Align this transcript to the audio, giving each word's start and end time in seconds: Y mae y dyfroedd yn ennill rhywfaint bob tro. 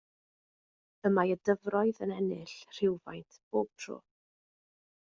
Y 1.09 1.11
mae 1.17 1.33
y 1.33 1.35
dyfroedd 1.51 2.01
yn 2.07 2.15
ennill 2.17 2.57
rhywfaint 2.79 3.41
bob 3.57 3.73
tro. 3.85 4.03